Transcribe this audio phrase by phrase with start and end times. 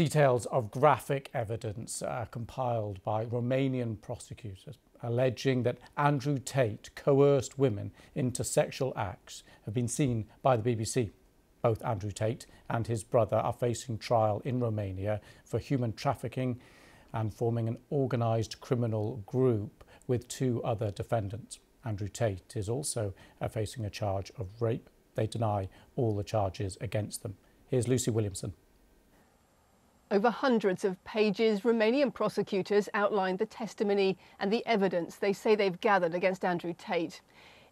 [0.00, 7.92] Details of graphic evidence uh, compiled by Romanian prosecutors alleging that Andrew Tate coerced women
[8.14, 11.10] into sexual acts have been seen by the BBC.
[11.60, 16.58] Both Andrew Tate and his brother are facing trial in Romania for human trafficking
[17.12, 21.58] and forming an organised criminal group with two other defendants.
[21.84, 23.12] Andrew Tate is also
[23.42, 24.88] uh, facing a charge of rape.
[25.14, 27.36] They deny all the charges against them.
[27.68, 28.54] Here's Lucy Williamson.
[30.12, 35.80] Over hundreds of pages, Romanian prosecutors outlined the testimony and the evidence they say they've
[35.80, 37.20] gathered against Andrew Tate.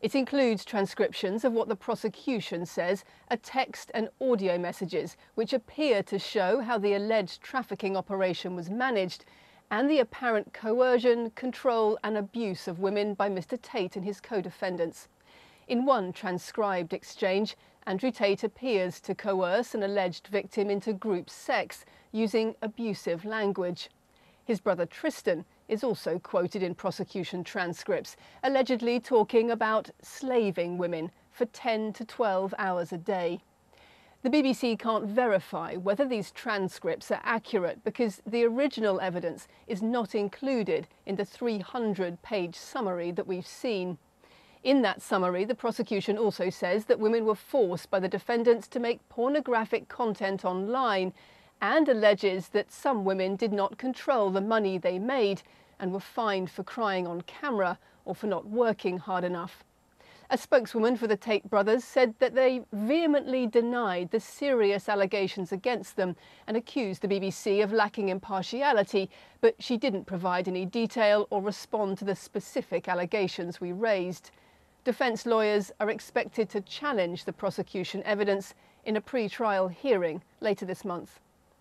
[0.01, 6.05] It includes transcriptions of what the prosecution says are text and audio messages, which appear
[6.05, 9.25] to show how the alleged trafficking operation was managed
[9.69, 13.61] and the apparent coercion, control, and abuse of women by Mr.
[13.61, 15.09] Tate and his co defendants.
[15.67, 17.57] In one transcribed exchange,
[17.89, 23.89] Andrew Tate appears to coerce an alleged victim into group sex using abusive language.
[24.45, 31.47] His brother Tristan is also quoted in prosecution transcripts, allegedly talking about slaving women for
[31.47, 33.41] 10 to 12 hours a day.
[34.21, 40.15] The BBC can't verify whether these transcripts are accurate because the original evidence is not
[40.15, 43.97] included in the 300 page summary that we've seen.
[44.69, 48.79] In that summary, the prosecution also says that women were forced by the defendants to
[48.79, 51.15] make pornographic content online
[51.63, 55.41] and alleges that some women did not control the money they made
[55.81, 59.65] and were fined for crying on camera or for not working hard enough.
[60.29, 65.97] A spokeswoman for the Tate brothers said that they vehemently denied the serious allegations against
[65.97, 66.15] them
[66.47, 69.09] and accused the BBC of lacking impartiality,
[69.41, 74.31] but she didn't provide any detail or respond to the specific allegations we raised.
[74.89, 78.55] Defence lawyers are expected to challenge the prosecution evidence
[78.87, 81.21] in a pre trial hearing later this month.